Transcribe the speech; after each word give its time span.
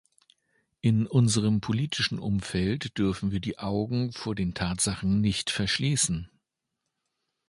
In 0.79 1.05
unserem 1.05 1.61
politischen 1.61 2.17
Umfeld 2.17 2.97
dürfen 2.97 3.29
wir 3.29 3.39
die 3.39 3.59
Augen 3.59 4.11
vor 4.13 4.33
den 4.33 4.55
Tatsachen 4.55 5.21
nicht 5.21 5.51
verschließen. 5.51 6.27